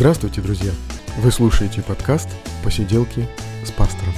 [0.00, 0.72] Здравствуйте, друзья!
[1.18, 2.30] Вы слушаете подкаст
[2.64, 3.28] «Посиделки
[3.66, 4.14] с пастором».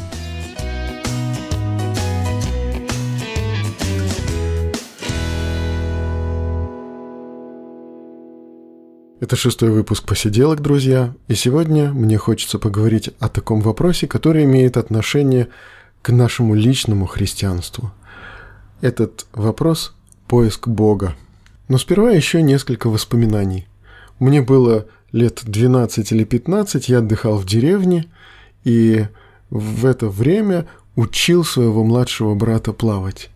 [9.19, 14.77] Это шестой выпуск «Посиделок», друзья, и сегодня мне хочется поговорить о таком вопросе, который имеет
[14.77, 15.49] отношение
[16.01, 17.91] к нашему личному христианству.
[18.83, 19.97] Этот вопрос–
[20.29, 21.17] поиск Бога.
[21.67, 23.67] Но сперва еще несколько воспоминаний.
[24.21, 28.07] Мне было лет 12 или 15, я отдыхал в деревне,
[28.65, 29.07] и
[29.51, 30.67] в это время
[30.97, 33.31] учил своего младшего брата плавать.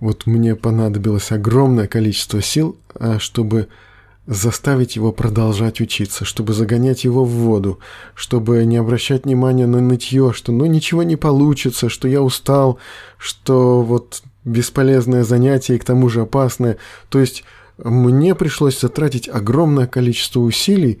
[0.00, 3.68] Вот мне понадобилось огромное количество сил, а, чтобы
[4.26, 7.80] заставить его продолжать учиться, чтобы загонять его в воду,
[8.14, 12.78] чтобы не обращать внимания на нытье, что ну ничего не получится, что я устал,
[13.18, 16.78] что вот бесполезное занятие и к тому же опасное.
[17.08, 17.44] То есть
[17.84, 21.00] мне пришлось затратить огромное количество усилий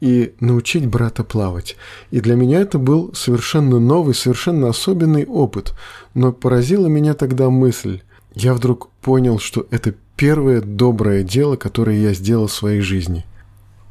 [0.00, 1.76] и научить брата плавать.
[2.10, 5.74] И для меня это был совершенно новый, совершенно особенный опыт.
[6.14, 8.02] Но поразила меня тогда мысль.
[8.34, 13.24] Я вдруг понял, что это первое доброе дело, которое я сделал в своей жизни.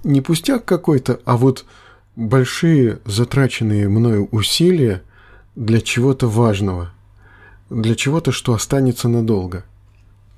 [0.04, 1.66] Не пустяк какой-то, а вот
[2.16, 5.02] большие затраченные мною усилия
[5.56, 6.92] для чего-то важного,
[7.70, 9.64] для чего-то, что останется надолго.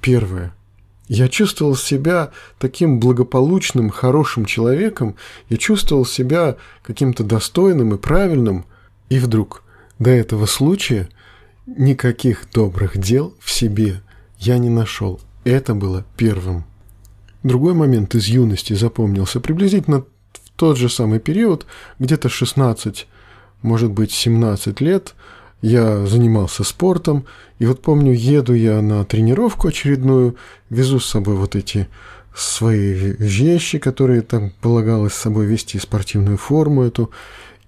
[0.01, 0.53] Первое.
[1.07, 5.15] Я чувствовал себя таким благополучным, хорошим человеком,
[5.49, 8.65] я чувствовал себя каким-то достойным и правильным,
[9.09, 9.63] и вдруг
[9.99, 11.09] до этого случая
[11.65, 14.01] никаких добрых дел в себе
[14.37, 15.21] я не нашел.
[15.45, 16.65] Это было первым.
[17.43, 20.01] Другой момент из юности запомнился приблизительно
[20.33, 21.65] в тот же самый период,
[21.99, 23.07] где-то 16,
[23.61, 25.15] может быть 17 лет,
[25.61, 27.25] я занимался спортом,
[27.59, 30.35] и вот помню, еду я на тренировку очередную,
[30.69, 31.87] везу с собой вот эти
[32.35, 37.09] свои вещи, которые там полагалось с собой вести, спортивную форму эту,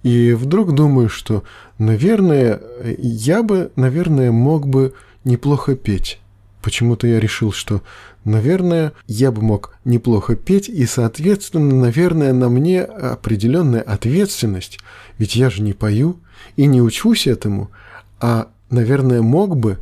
[0.02, 1.42] и вдруг думаю, что,
[1.78, 2.60] наверное,
[2.98, 6.20] я бы, наверное, мог бы неплохо петь.
[6.62, 7.82] Почему-то я решил, что,
[8.24, 14.78] наверное, я бы мог неплохо петь, и, соответственно, наверное, на мне определенная ответственность,
[15.18, 16.18] ведь я же не пою
[16.56, 17.70] и не учусь этому,
[18.20, 19.78] а, наверное, мог бы,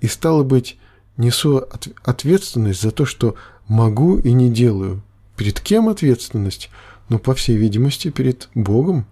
[0.00, 0.78] и стало быть,
[1.16, 3.36] несу от ответственность за то, что
[3.66, 5.02] могу и не делаю.
[5.36, 6.70] Перед кем ответственность?
[7.08, 9.06] Ну, по всей видимости, перед Богом.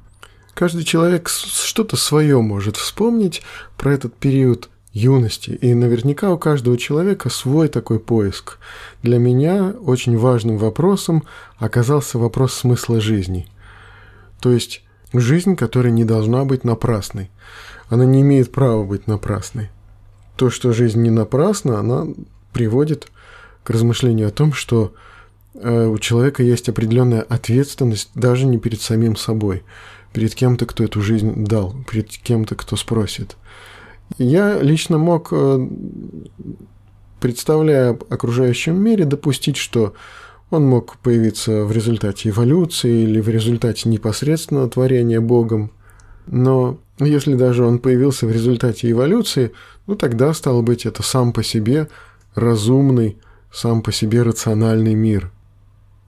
[0.54, 3.42] Каждый человек что-то свое может вспомнить
[3.78, 5.50] про этот период юности.
[5.50, 8.58] И наверняка у каждого человека свой такой поиск.
[9.02, 11.24] Для меня очень важным вопросом
[11.58, 13.46] оказался вопрос смысла жизни.
[14.40, 14.82] То есть
[15.12, 17.30] жизнь, которая не должна быть напрасной.
[17.88, 19.70] Она не имеет права быть напрасной.
[20.36, 22.06] То, что жизнь не напрасна, она
[22.52, 23.08] приводит
[23.64, 24.94] к размышлению о том, что
[25.54, 29.62] э, у человека есть определенная ответственность даже не перед самим собой,
[30.12, 33.36] перед кем-то, кто эту жизнь дал, перед кем-то, кто спросит.
[34.18, 35.68] Я лично мог, э,
[37.20, 39.94] представляя окружающем мире, допустить, что
[40.50, 45.70] он мог появиться в результате эволюции или в результате непосредственного творения Богом.
[46.26, 49.52] Но если даже он появился в результате эволюции,
[49.86, 51.88] ну тогда, стало быть, это сам по себе
[52.34, 53.16] разумный,
[53.50, 55.30] сам по себе рациональный мир.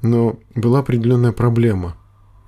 [0.03, 1.97] Но была определенная проблема.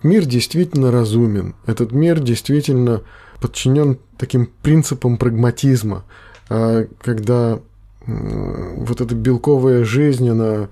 [0.03, 1.55] Мир действительно разумен.
[1.67, 3.03] Этот мир действительно
[3.41, 6.05] подчинен таким принципам прагматизма,
[6.49, 7.61] а, когда
[8.06, 10.69] вот эта белковая жизнь, она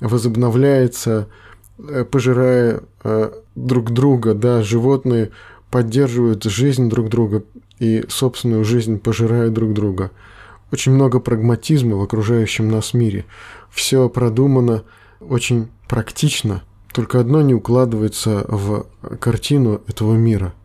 [0.00, 1.28] возобновляется,
[1.78, 5.30] э, пожирая э, друг друга, да, животные
[5.70, 7.44] поддерживают жизнь друг друга
[7.78, 10.10] и собственную жизнь пожирают друг друга.
[10.72, 13.26] Очень много прагматизма в окружающем нас мире.
[13.70, 14.82] Все продумано
[15.20, 18.86] очень практично, только одно не укладывается в
[19.18, 20.54] картину этого мира–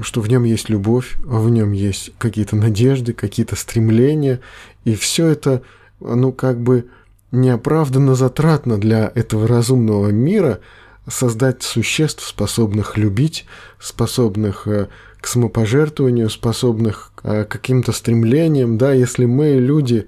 [0.00, 4.40] что в нем есть любовь, в нем есть какие-то надежды, какие-то стремления,
[4.84, 5.62] и все это,
[6.00, 6.86] ну, как бы
[7.32, 10.60] неоправданно затратно для этого разумного мира
[11.08, 13.46] создать существ, способных любить,
[13.78, 14.88] способных э,
[15.20, 20.06] к самопожертвованию, способных э, к каким-то стремлениям, да, если мы, люди,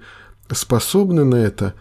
[0.51, 1.73] способны на это,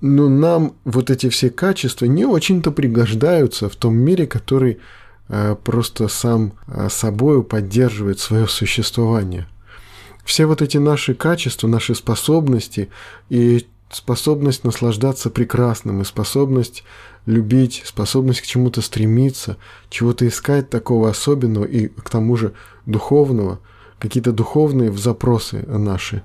[0.00, 4.78] но нам вот эти все качества не очень-то пригождаются в том мире, который
[5.28, 9.48] Э, просто сам э, собою поддерживает свое существование.
[10.24, 12.90] Все вот эти наши качества, наши способности
[13.28, 16.84] и способность наслаждаться прекрасным, и способность
[17.26, 19.56] любить, способность к чему-то стремиться,
[19.90, 22.52] чего-то искать такого особенного и к тому же
[22.86, 23.58] духовного,
[23.98, 26.22] какие-то духовные запросы наши,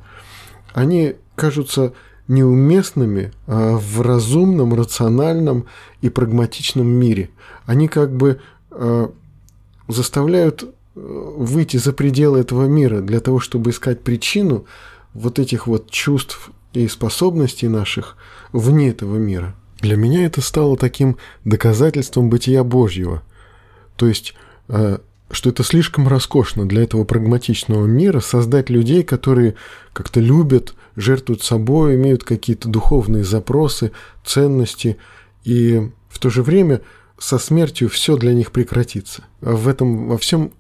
[0.74, 1.94] они кажутся
[2.32, 5.66] неуместными а, в разумном, рациональном
[6.02, 7.30] и прагматичном мире.
[7.66, 8.40] Они как бы
[8.72, 9.12] а,
[9.88, 14.66] заставляют э, выйти за пределы этого мира для того, чтобы искать причину
[15.14, 18.16] вот этих вот чувств и способностей наших
[18.54, 19.54] вне этого мира.
[19.82, 23.24] Для меня это стало таким доказательством бытия Божьего.
[23.98, 24.34] То есть
[24.70, 25.00] э,
[25.32, 29.56] что это слишком роскошно для этого прагматичного мира создать людей, которые
[29.94, 33.92] как-то любят, жертвуют собой, имеют какие-то духовные запросы,
[34.26, 34.98] ценности,
[35.44, 36.82] и в то же время
[37.18, 39.24] со смертью все для них прекратится.
[39.42, 40.52] А в этом во всем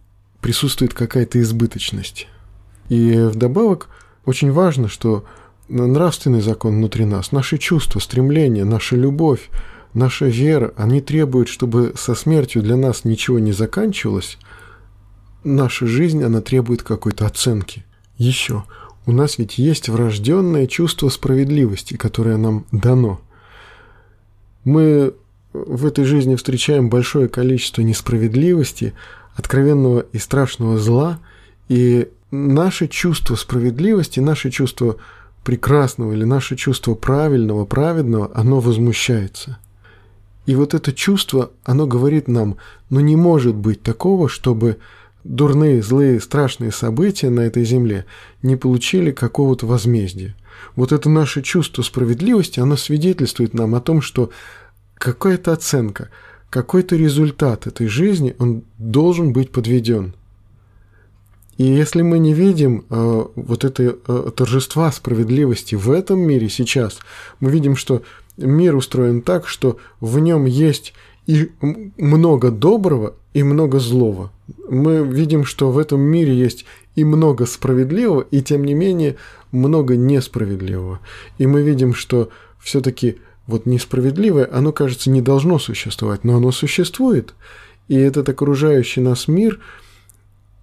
[0.42, 2.28] присутствует какая-то избыточность.
[2.90, 3.90] И вдобавок
[4.26, 5.26] очень важно, что
[5.68, 9.50] нравственный закон внутри нас, наши чувства, стремления, наша любовь,
[9.94, 14.38] наша вера, они требуют, чтобы со смертью для нас ничего не заканчивалось–
[15.44, 17.86] наша жизнь, она требует какой-то оценки.
[18.18, 18.64] Еще,
[19.06, 23.20] у нас ведь есть врожденное чувство справедливости, которое нам дано.
[24.64, 25.14] Мы
[25.54, 28.94] в этой жизни встречаем большое количество несправедливости,
[29.36, 31.20] откровенного и страшного зла,
[31.68, 34.98] и наше чувство справедливости, наше чувство
[35.44, 39.58] прекрасного или наше чувство правильного, праведного, оно возмущается.
[40.46, 42.58] И вот это чувство, оно говорит нам,
[42.90, 44.78] но не может быть такого, чтобы
[45.24, 48.06] дурные, злые, страшные события на этой земле
[48.42, 50.36] не получили какого-то возмездия.
[50.76, 54.32] Вот это наше чувство справедливости, оно свидетельствует нам о том, что
[54.96, 56.10] какая-то оценка,
[56.50, 60.14] какой-то результат этой жизни, он должен быть подведен.
[61.58, 67.00] И если мы не видим э, вот это э, торжества справедливости в этом мире сейчас,
[67.40, 68.04] мы видим, что
[68.38, 70.94] мир устроен так, что в нем есть
[71.28, 71.52] и
[71.98, 74.32] много доброго, и много злого.
[74.70, 76.66] Мы видим, что в этом мире есть
[76.96, 79.16] и много справедливого, и тем не менее
[79.52, 81.00] много несправедливого.
[81.38, 83.18] И мы видим, что все-таки
[83.48, 87.34] вот несправедливое, оно, кажется, не должно существовать, но оно существует.
[87.88, 89.60] И этот окружающий нас мир,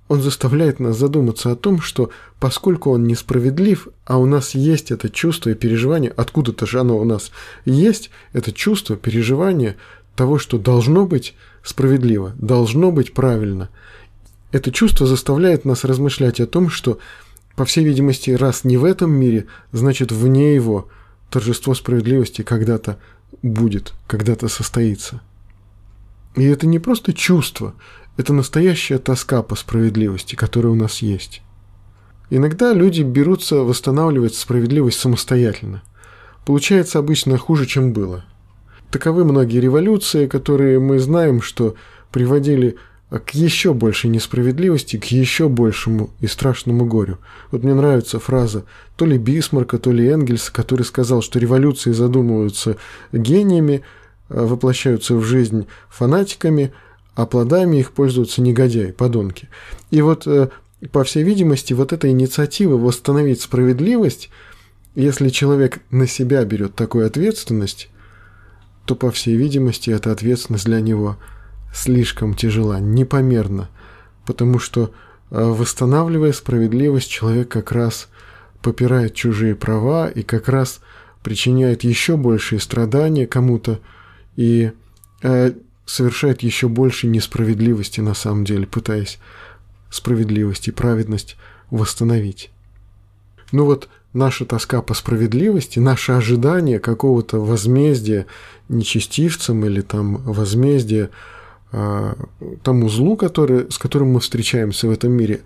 [0.09, 5.11] он заставляет нас задуматься о том, что поскольку он несправедлив, а у нас есть это
[5.11, 7.31] чувство и переживание, откуда-то же оно у нас
[7.67, 9.77] есть, это чувство, переживание–
[10.19, 13.69] того, что должно быть справедливо, должно быть правильно.
[14.51, 16.99] Это чувство заставляет нас размышлять о том, что,
[17.55, 20.89] по всей видимости, раз не в этом мире, значит вне его
[21.31, 22.99] торжество справедливости когда-то
[23.43, 25.21] будет, когда-то состоится.
[26.35, 27.75] И это не просто чувство,
[28.17, 31.43] это настоящая тоска по справедливости, которая у нас есть.
[32.29, 35.85] Иногда люди берутся восстанавливать справедливость самостоятельно.
[36.45, 38.25] Получается обычно хуже, чем было–
[38.91, 41.75] Таковы многие революции, которые мы знаем, что
[42.11, 42.77] приводили
[43.11, 47.19] к еще большей несправедливости, к еще большему и страшному горю.
[47.51, 48.65] Вот мне нравится фраза
[48.97, 52.77] то ли Бисмарка, то ли Энгельса, который сказал, что революции задумываются
[53.13, 53.83] гениями,
[54.29, 56.73] а воплощаются в жизнь фанатиками,
[57.15, 59.49] а плодами их пользуются негодяи, подонки.
[59.91, 60.49] И вот, э,
[60.93, 64.31] по всей видимости, вот эта инициатива восстановить справедливость,
[64.95, 67.89] если человек на себя берет такую ответственность,
[68.89, 71.19] то, по всей видимости, эта ответственность для него
[71.75, 73.69] слишком тяжела, непомерна,
[74.25, 74.95] потому что,
[75.31, 78.09] э, восстанавливая справедливость, человек как раз
[78.63, 80.81] попирает чужие права и как раз
[81.23, 83.81] причиняет еще большие страдания кому-то
[84.37, 84.73] и
[85.21, 85.53] э,
[85.85, 89.19] совершает еще больше несправедливости на самом деле, пытаясь
[89.91, 91.37] справедливость и праведность
[91.71, 92.51] восстановить.
[93.53, 98.27] Ну вот наша тоска по справедливости, наше ожидание какого-то возмездия
[98.69, 101.11] нечестивцам или там возмездия
[101.73, 102.17] а,
[102.63, 105.41] тому злу, который, с которым мы встречаемся в этом мире,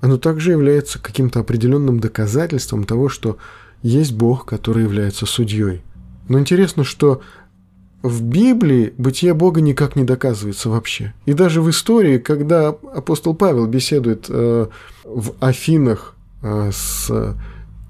[0.00, 3.38] оно также является каким-то определенным доказательством того, что
[3.82, 5.82] есть Бог, который является судьей.
[6.28, 7.22] Но интересно, что
[8.02, 11.14] в Библии бытие Бога никак не доказывается вообще.
[11.24, 14.66] И даже в истории, когда апостол Павел беседует э,
[15.04, 17.34] в Афинах э, с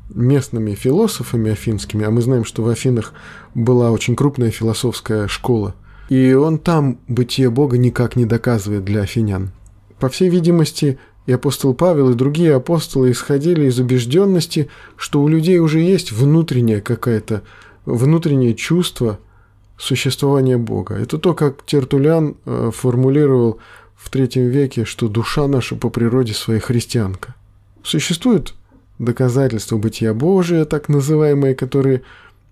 [0.09, 3.13] местными философами афинскими, а мы знаем, что в Афинах
[3.55, 5.75] была очень крупная философская школа,
[6.09, 9.51] и он там бытие Бога никак не доказывает для афинян.
[9.99, 15.59] По всей видимости, и апостол Павел, и другие апостолы исходили из убежденности, что у людей
[15.59, 17.43] уже есть внутреннее какое-то,
[17.87, 19.19] внутреннее чувство
[19.79, 20.97] существования Бога.
[20.97, 23.59] Это то, как Тертулян э, формулировал
[23.97, 27.35] в третьем веке, что душа наша по природе своей христианка.
[27.83, 28.55] Существует
[28.99, 32.03] доказательства бытия Божия, так называемые, которые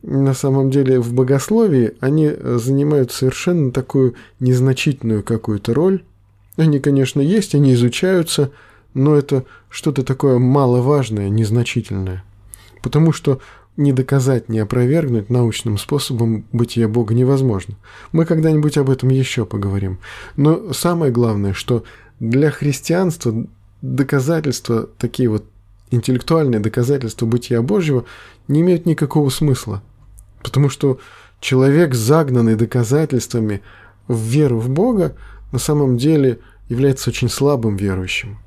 [0.02, 6.02] на самом деле в богословии, они занимают совершенно такую незначительную какую-то роль.
[6.56, 8.50] Они, конечно, есть, они изучаются,
[8.94, 12.24] но это что-то такое маловажное, незначительное.
[12.82, 13.40] Потому что
[13.76, 17.76] не доказать, не опровергнуть научным способом бытия Бога невозможно.
[18.10, 19.98] Мы когда-нибудь об этом еще поговорим.
[20.36, 21.84] Но самое главное, что
[22.20, 23.46] для христианства
[23.80, 25.44] доказательства, такие вот
[25.94, 28.04] интеллектуальные доказательства бытия Божьего
[28.48, 29.82] не имеют никакого смысла.
[30.42, 30.98] Потому что
[31.40, 33.62] человек, загнанный доказательствами
[34.08, 35.14] в веру в Бога,
[35.52, 38.38] на самом деле является очень слабым верующим.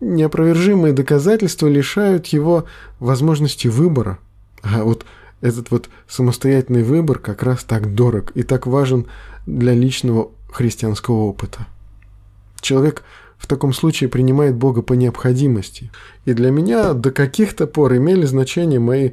[0.00, 2.64] Неопровержимые доказательства лишают его
[2.98, 4.18] возможности выбора.
[4.62, 5.04] А вот
[5.40, 9.06] этот вот самостоятельный выбор как раз так дорог и так важен
[9.46, 11.66] для личного христианского опыта.
[12.60, 13.04] Человек
[13.40, 15.90] в таком случае принимает Бога по необходимости.
[16.26, 19.12] И для меня до каких-то пор имели значение мои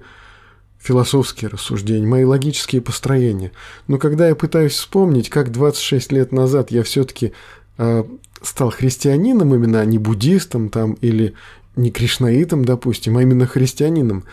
[0.80, 3.54] философские рассуждения, мои логические построения.
[3.88, 7.32] Но когда я пытаюсь вспомнить, как 26 лет назад я все-таки
[7.78, 8.04] э,
[8.42, 11.34] стал христианином, именно а не буддистом там или
[11.78, 14.26] не кришнаитом, допустим, а именно христианином,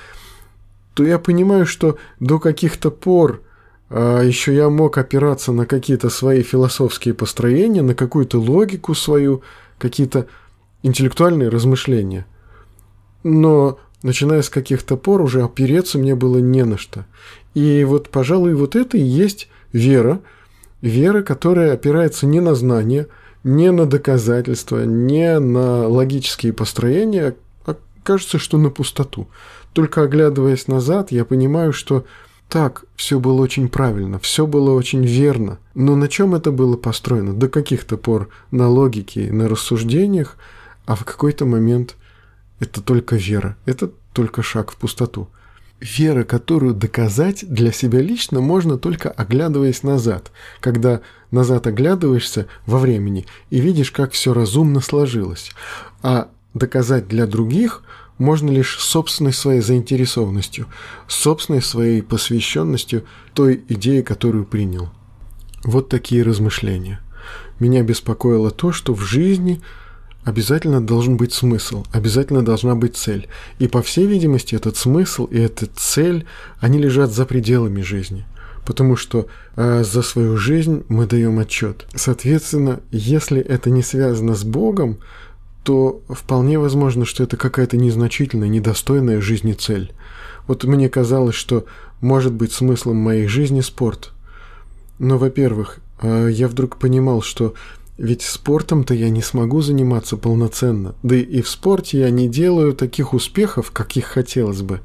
[0.94, 3.42] то я понимаю, что до каких-то пор
[3.90, 9.42] а еще я мог опираться на какие-то свои философские построения, на какую-то логику свою,
[9.84, 10.28] какие-то
[10.82, 12.24] интеллектуальные размышления.
[13.22, 17.04] Но начиная с каких-то пор уже опереться мне было не на что.
[17.52, 20.20] И вот, пожалуй, вот это и есть вера.
[20.80, 23.08] Вера, которая опирается не на знания,
[23.42, 27.36] не на доказательства, не на логические построения,
[27.66, 29.28] а кажется, что на пустоту.
[29.74, 32.06] Только оглядываясь назад, я понимаю, что
[32.48, 35.58] так, все было очень правильно, все было очень верно.
[35.74, 37.32] Но на чем это было построено?
[37.32, 40.36] До каких-то пор на логике, на рассуждениях,
[40.86, 41.96] а в какой-то момент
[42.60, 45.28] это только вера, это только шаг в пустоту.
[45.80, 53.26] Вера, которую доказать для себя лично можно только оглядываясь назад, когда назад оглядываешься во времени
[53.50, 55.50] и видишь, как все разумно сложилось.
[56.02, 57.82] А доказать для других–
[58.18, 60.66] можно лишь собственной своей заинтересованностью,
[61.08, 63.04] собственной своей посвященностью
[63.34, 64.90] той идее, которую принял.
[65.64, 67.00] Вот такие размышления.
[67.58, 69.60] Меня беспокоило то, что в жизни
[70.24, 73.28] обязательно должен быть смысл, обязательно должна быть цель.
[73.58, 76.26] И по всей видимости этот смысл и эта цель,
[76.60, 78.26] они лежат за пределами жизни.
[78.64, 81.86] Потому что э, за свою жизнь мы даем отчет.
[81.94, 84.98] Соответственно, если это не связано с Богом,
[85.64, 89.92] то вполне возможно, что это какая-то незначительная, недостойная жизни цель.
[90.46, 91.64] Вот мне казалось, что
[92.02, 94.12] может быть смыслом моей жизни спорт.
[94.98, 97.54] Но, во-первых, э, я вдруг понимал, что
[97.96, 100.94] ведь спортом-то я не смогу заниматься полноценно.
[101.02, 104.80] Да и в спорте я не делаю таких успехов, каких хотелось бы.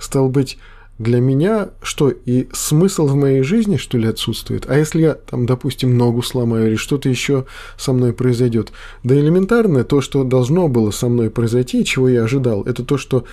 [0.00, 0.58] Стал быть,
[0.98, 4.68] для меня что, и смысл в моей жизни, что ли, отсутствует?
[4.68, 8.72] А если я, там, допустим, ногу сломаю или что-то еще со мной произойдет?
[9.04, 13.24] Да элементарное, то, что должно было со мной произойти, чего я ожидал, это то, что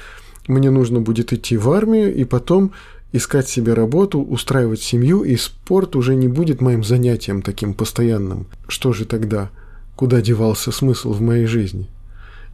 [0.48, 2.72] мне нужно будет идти в армию и потом
[3.12, 8.45] искать себе работу, устраивать семью, и спорт уже не будет моим занятием таким постоянным.
[8.67, 9.50] Что же тогда?
[9.95, 11.88] Куда девался смысл в моей жизни?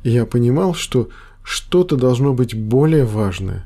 [0.04, 1.10] И я понимал, что
[1.44, 3.66] что-то должно быть более важное.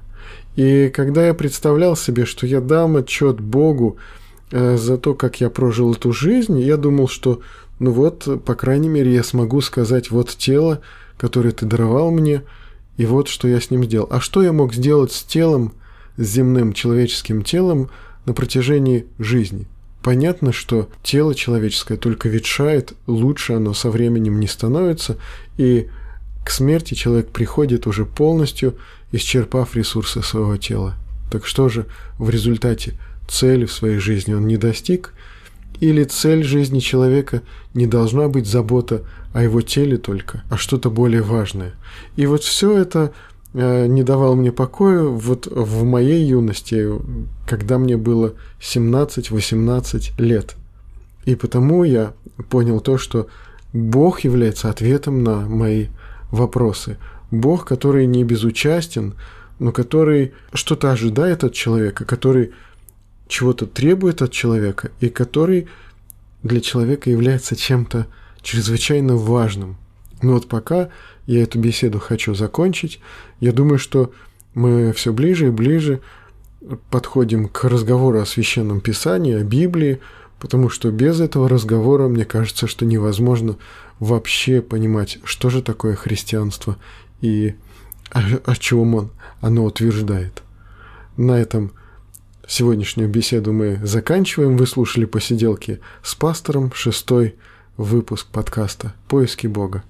[0.55, 3.97] И когда я представлял себе, что я дам отчет Богу
[4.51, 7.41] э, за то, как я прожил эту жизнь, я думал, что,
[7.79, 10.81] ну вот, по крайней мере, я смогу сказать, вот тело,
[11.17, 12.43] которое ты даровал мне,
[12.97, 14.07] и вот что я с ним сделал.
[14.09, 15.73] А что я мог сделать с телом,
[16.17, 17.89] с земным человеческим телом
[18.25, 19.67] на протяжении жизни?
[20.01, 25.17] Понятно, что тело человеческое только ветшает, лучше оно со временем не становится,
[25.57, 25.89] и
[26.45, 28.75] к смерти человек приходит уже полностью
[29.15, 30.95] исчерпав ресурсы своего тела.
[31.31, 31.85] Так что же
[32.17, 32.93] в результате
[33.27, 35.13] цели в своей жизни он не достиг?
[35.79, 37.41] Или цель жизни человека
[37.73, 39.03] не должна быть забота
[39.33, 41.73] о его теле только, а что-то более важное?
[42.15, 43.13] И вот все это
[43.53, 46.87] э, не давало мне покоя вот в моей юности,
[47.45, 50.55] когда мне было 17-18 лет.
[51.25, 52.13] И потому я
[52.49, 53.27] понял то, что
[53.73, 55.87] Бог является ответом на мои
[56.31, 56.97] вопросы–
[57.31, 59.15] Бог, который не безучастен,
[59.59, 62.51] но который что-то ожидает от человека, который
[63.27, 65.67] чего-то требует от человека и который
[66.43, 68.07] для человека является чем-то
[68.41, 69.77] чрезвычайно важным.
[70.21, 70.89] Но вот пока
[71.25, 72.99] я эту беседу хочу закончить,
[73.39, 74.11] я думаю, что
[74.53, 76.01] мы все ближе и ближе
[76.89, 79.99] подходим к разговору о священном писании, о Библии,
[80.39, 83.57] потому что без этого разговора, мне кажется, что невозможно
[83.99, 86.77] вообще понимать, что же такое христианство
[87.21, 87.55] и
[88.11, 89.11] о, чем он,
[89.41, 90.43] оно утверждает.
[91.17, 91.71] На этом
[92.47, 94.57] сегодняшнюю беседу мы заканчиваем.
[94.57, 97.35] Вы слушали посиделки с пастором, шестой
[97.77, 99.83] выпуск подкаста «Поиски Бога».